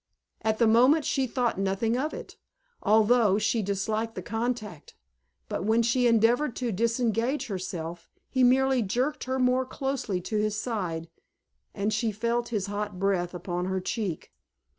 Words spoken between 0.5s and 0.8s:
the